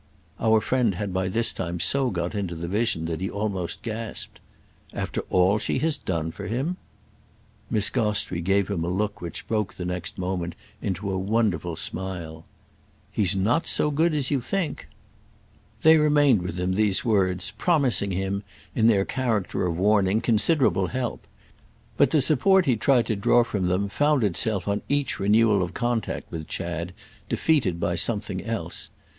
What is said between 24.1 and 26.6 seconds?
itself on each renewal of contact with